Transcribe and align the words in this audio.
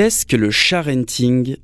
Qu'est-ce 0.00 0.24
que 0.24 0.36
le 0.36 0.50
sharenting 0.50 1.58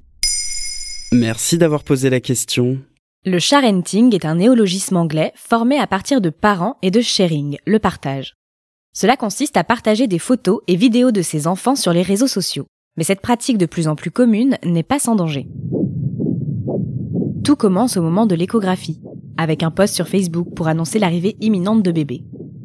Merci 1.11 1.57
d'avoir 1.57 1.83
posé 1.85 2.11
la 2.11 2.21
question. 2.21 2.81
Le 3.25 3.39
sharenting 3.39 4.15
est 4.15 4.27
un 4.27 4.35
néologisme 4.35 4.99
anglais 4.99 5.33
formé 5.37 5.79
à 5.79 5.87
partir 5.87 6.21
de 6.21 6.29
parents 6.29 6.77
et 6.83 6.91
de 6.91 7.01
sharing, 7.01 7.57
le 7.67 7.79
partage. 7.79 8.35
Cela 8.93 9.17
consiste 9.17 9.57
à 9.57 9.65
partager 9.65 10.07
des 10.07 10.19
photos 10.19 10.61
et 10.69 10.77
vidéos 10.77 11.13
de 11.13 11.23
ses 11.23 11.47
enfants 11.47 11.77
sur 11.77 11.95
les 11.95 12.03
réseaux 12.03 12.27
sociaux. 12.27 12.67
Mais 12.99 13.05
cette 13.05 13.23
pratique 13.23 13.57
de 13.57 13.65
plus 13.65 13.89
en 13.89 13.97
plus 13.97 14.11
commune 14.11 14.59
n'est 14.63 14.83
pas 14.83 14.99
sans 14.99 15.15
danger. 15.15 15.49
Tout 17.43 17.57
commence 17.57 17.97
au 17.97 18.03
moment 18.03 18.27
de 18.27 18.35
l'échographie, 18.35 19.01
avec 19.39 19.63
un 19.63 19.71
post 19.71 19.95
sur 19.95 20.09
Facebook 20.09 20.49
pour 20.55 20.69
annoncer 20.69 20.99
l'arrivée 20.99 21.39
imminente 21.41 21.83
de 21.83 21.91
bébés. 21.91 22.25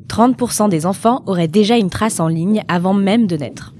30% 0.10 0.68
des 0.68 0.86
enfants 0.86 1.24
auraient 1.28 1.48
déjà 1.48 1.78
une 1.78 1.90
trace 1.90 2.20
en 2.20 2.28
ligne 2.28 2.62
avant 2.68 2.94
même 2.94 3.26
de 3.26 3.38
naître. 3.38 3.74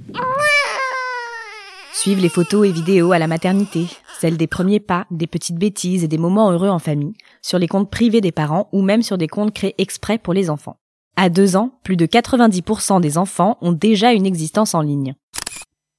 Suivent 1.94 2.22
les 2.22 2.30
photos 2.30 2.68
et 2.68 2.72
vidéos 2.72 3.12
à 3.12 3.20
la 3.20 3.28
maternité, 3.28 3.86
celles 4.20 4.38
des 4.38 4.48
premiers 4.48 4.80
pas, 4.80 5.06
des 5.12 5.28
petites 5.28 5.58
bêtises 5.58 6.04
et 6.04 6.08
des 6.08 6.18
moments 6.18 6.52
heureux 6.52 6.70
en 6.70 6.80
famille, 6.80 7.14
sur 7.42 7.60
les 7.60 7.68
comptes 7.68 7.92
privés 7.92 8.22
des 8.22 8.32
parents 8.32 8.70
ou 8.72 8.82
même 8.82 9.02
sur 9.02 9.18
des 9.18 9.28
comptes 9.28 9.54
créés 9.54 9.76
exprès 9.78 10.18
pour 10.18 10.34
les 10.34 10.50
enfants. 10.50 10.78
À 11.18 11.30
deux 11.30 11.56
ans, 11.58 11.74
plus 11.84 11.98
de 11.98 12.06
90% 12.06 13.02
des 13.02 13.18
enfants 13.18 13.58
ont 13.62 13.74
déjà 13.74 14.14
une 14.14 14.26
existence 14.26 14.74
en 14.74 14.82
ligne. 14.82 15.16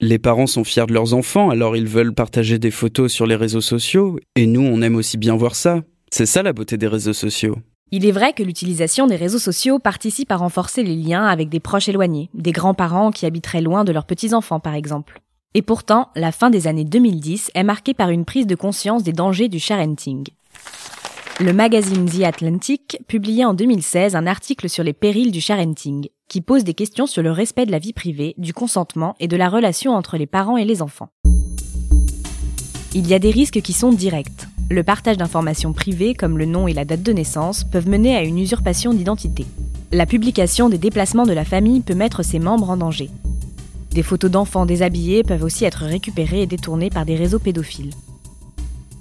Les 0.01 0.19
parents 0.19 0.47
sont 0.49 0.65
fiers 0.65 0.87
de 0.87 0.95
leurs 0.95 1.15
enfants, 1.15 1.51
alors 1.51 1.77
ils 1.77 1.87
veulent 1.87 2.15
partager 2.15 2.59
des 2.59 2.71
photos 2.73 3.13
sur 3.13 3.27
les 3.27 3.37
réseaux 3.37 3.61
sociaux, 3.61 4.19
et 4.35 4.47
nous 4.47 4.63
on 4.63 4.83
aime 4.83 4.97
aussi 4.97 5.19
bien 5.19 5.37
voir 5.37 5.55
ça. 5.55 5.83
C'est 6.11 6.27
ça 6.27 6.43
la 6.43 6.53
beauté 6.53 6.77
des 6.77 6.89
réseaux 6.89 7.13
sociaux. 7.13 7.57
Il 7.93 8.07
est 8.07 8.13
vrai 8.13 8.33
que 8.33 8.43
l'utilisation 8.43 9.07
des 9.07 9.17
réseaux 9.17 9.39
sociaux 9.39 9.79
participe 9.79 10.33
à 10.33 10.37
renforcer 10.37 10.83
les 10.83 10.97
liens 10.97 11.27
avec 11.27 11.51
des 11.51 11.61
proches 11.61 11.91
éloignés, 11.91 12.31
des 12.33 12.53
grands-parents 12.53 13.11
qui 13.11 13.27
habiteraient 13.27 13.61
loin 13.61 13.85
de 13.85 13.93
leurs 13.93 14.07
petits-enfants 14.07 14.61
par 14.61 14.75
exemple. 14.75 15.22
Et 15.55 15.63
pourtant, 15.63 16.09
la 16.17 16.33
fin 16.33 16.49
des 16.49 16.67
années 16.67 16.85
2010 16.85 17.51
est 17.55 17.63
marquée 17.63 17.93
par 17.93 18.09
une 18.09 18.25
prise 18.25 18.47
de 18.47 18.55
conscience 18.55 19.03
des 19.03 19.13
dangers 19.13 19.49
du 19.49 19.59
sharenting. 19.59 20.27
Le 21.41 21.53
magazine 21.53 22.09
The 22.09 22.23
Atlantic 22.23 22.99
publiait 23.07 23.45
en 23.45 23.53
2016 23.53 24.17
un 24.17 24.27
article 24.27 24.69
sur 24.69 24.85
les 24.85 24.93
périls 24.93 25.33
du 25.33 25.41
sharenting, 25.41 26.09
qui 26.29 26.41
pose 26.41 26.65
des 26.65 26.73
questions 26.73 27.07
sur 27.07 27.23
le 27.23 27.31
respect 27.31 27.67
de 27.67 27.71
la 27.71 27.79
vie 27.79 27.93
privée, 27.93 28.35
du 28.39 28.55
consentement 28.55 29.15
et 29.21 29.29
de 29.29 29.37
la 29.37 29.49
relation 29.49 29.93
entre 29.93 30.17
les 30.17 30.27
parents 30.27 30.57
et 30.57 30.65
les 30.65 30.81
enfants. 30.81 31.09
Il 32.95 33.07
y 33.09 33.15
a 33.15 33.19
des 33.19 33.31
risques 33.31 33.61
qui 33.61 33.73
sont 33.73 33.93
directs. 33.93 34.47
Le 34.71 34.83
partage 34.83 35.17
d'informations 35.17 35.73
privées 35.73 36.15
comme 36.15 36.39
le 36.39 36.47
nom 36.47 36.69
et 36.69 36.73
la 36.73 36.85
date 36.85 37.03
de 37.03 37.13
naissance 37.13 37.65
peuvent 37.65 37.89
mener 37.89 38.17
à 38.17 38.23
une 38.23 38.39
usurpation 38.39 38.95
d'identité. 38.95 39.45
La 39.91 40.07
publication 40.07 40.71
des 40.71 40.79
déplacements 40.79 41.27
de 41.27 41.33
la 41.33 41.45
famille 41.45 41.81
peut 41.81 41.95
mettre 41.95 42.23
ses 42.23 42.39
membres 42.39 42.71
en 42.71 42.79
danger. 42.79 43.11
Des 43.95 44.03
photos 44.03 44.31
d'enfants 44.31 44.65
déshabillés 44.65 45.23
peuvent 45.23 45.45
aussi 45.45 45.67
être 45.67 45.85
récupérées 45.85 46.43
et 46.43 46.47
détournées 46.47 46.89
par 46.89 47.05
des 47.05 47.15
réseaux 47.15 47.39
pédophiles. 47.39 47.91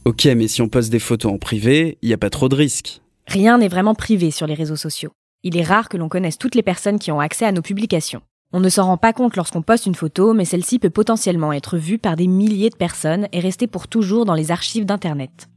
Ok, 0.03 0.25
mais 0.35 0.49
si 0.49 0.61
on 0.61 0.67
poste 0.67 0.91
des 0.91 0.99
photos 0.99 1.31
en 1.31 1.37
privé, 1.37 1.97
il 2.01 2.07
n'y 2.09 2.13
a 2.13 2.17
pas 2.17 2.29
trop 2.29 2.49
de 2.49 2.55
risques. 2.55 3.01
Rien 3.25 3.59
n'est 3.59 3.69
vraiment 3.69 3.95
privé 3.95 4.31
sur 4.31 4.47
les 4.47 4.53
réseaux 4.53 4.75
sociaux. 4.75 5.11
Il 5.43 5.55
est 5.55 5.63
rare 5.63 5.87
que 5.87 5.95
l'on 5.95 6.09
connaisse 6.09 6.37
toutes 6.37 6.55
les 6.55 6.61
personnes 6.61 6.99
qui 6.99 7.11
ont 7.11 7.21
accès 7.21 7.45
à 7.45 7.53
nos 7.53 7.61
publications. 7.61 8.21
On 8.51 8.59
ne 8.59 8.67
s'en 8.67 8.85
rend 8.85 8.97
pas 8.97 9.13
compte 9.13 9.37
lorsqu'on 9.37 9.61
poste 9.61 9.85
une 9.85 9.95
photo, 9.95 10.33
mais 10.33 10.43
celle-ci 10.43 10.77
peut 10.77 10.89
potentiellement 10.89 11.53
être 11.53 11.77
vue 11.77 11.97
par 11.97 12.17
des 12.17 12.27
milliers 12.27 12.69
de 12.69 12.75
personnes 12.75 13.29
et 13.31 13.39
rester 13.39 13.67
pour 13.67 13.87
toujours 13.87 14.25
dans 14.25 14.33
les 14.33 14.51
archives 14.51 14.85
d'Internet. 14.85 15.47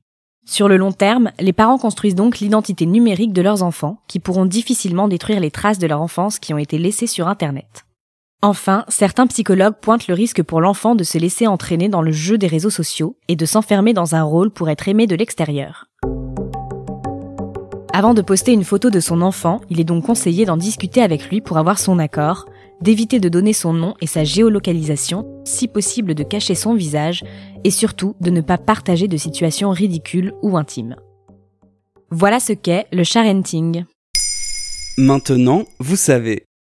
Sur 0.47 0.69
le 0.69 0.77
long 0.77 0.93
terme, 0.93 1.33
les 1.41 1.53
parents 1.53 1.79
construisent 1.79 2.15
donc 2.15 2.39
l'identité 2.39 2.87
numérique 2.87 3.33
de 3.33 3.43
leurs 3.43 3.65
enfants, 3.65 3.99
qui 4.07 4.21
pourront 4.21 4.47
difficilement 4.47 5.09
détruire 5.09 5.41
les 5.41 5.51
traces 5.51 5.81
de 5.81 5.89
leur 5.89 6.01
enfance 6.01 6.39
qui 6.39 6.55
ont 6.55 6.59
été 6.59 6.79
laissées 6.79 7.09
sur 7.09 7.27
Internet. 7.27 7.85
Enfin, 8.45 8.85
certains 8.89 9.27
psychologues 9.27 9.77
pointent 9.81 10.07
le 10.07 10.13
risque 10.13 10.43
pour 10.43 10.61
l'enfant 10.61 10.95
de 10.95 11.03
se 11.03 11.17
laisser 11.17 11.47
entraîner 11.47 11.89
dans 11.89 12.03
le 12.03 12.13
jeu 12.13 12.37
des 12.37 12.47
réseaux 12.47 12.69
sociaux 12.69 13.17
et 13.27 13.37
de 13.37 13.47
s'enfermer 13.47 13.95
dans 13.95 14.15
un 14.15 14.23
rôle 14.23 14.51
pour 14.51 14.69
être 14.69 14.87
aimé 14.87 15.07
de 15.07 15.17
l'extérieur. 15.17 15.87
Avant 17.95 18.13
de 18.13 18.21
poster 18.21 18.53
une 18.53 18.63
photo 18.65 18.91
de 18.91 19.01
son 19.01 19.23
enfant, 19.23 19.63
il 19.71 19.81
est 19.81 19.85
donc 19.85 20.05
conseillé 20.05 20.45
d'en 20.45 20.59
discuter 20.59 21.01
avec 21.01 21.31
lui 21.31 21.41
pour 21.41 21.57
avoir 21.57 21.79
son 21.79 21.99
accord, 21.99 22.45
d'éviter 22.83 23.19
de 23.19 23.31
donner 23.31 23.55
son 23.55 23.73
nom 23.73 23.95
et 24.03 24.07
sa 24.07 24.25
géolocalisation, 24.25 25.25
si 25.47 25.67
possible 25.67 26.15
de 26.15 26.23
cacher 26.23 26.55
son 26.55 26.75
visage, 26.75 27.25
et 27.65 27.71
surtout 27.71 28.15
de 28.21 28.29
ne 28.29 28.43
pas 28.43 28.59
partager 28.59 29.09
de 29.09 29.17
situations 29.17 29.71
ridicules 29.71 30.35
ou 30.43 30.59
intimes. 30.59 30.97
Voilà 32.11 32.41
ce 32.41 32.53
qu'est 32.53 32.89
le 32.93 33.05
sharenting. 33.05 33.87
Maintenant, 34.99 35.65
vous 35.79 35.97
savez. 35.97 36.45